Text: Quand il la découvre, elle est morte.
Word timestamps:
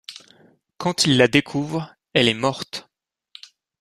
Quand 0.79 1.03
il 1.05 1.15
la 1.15 1.27
découvre, 1.27 1.93
elle 2.13 2.27
est 2.27 2.33
morte. 2.33 2.89